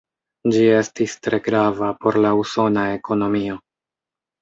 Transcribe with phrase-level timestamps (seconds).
[0.55, 3.63] Ĝi estis tre grava por la usona ekonomio.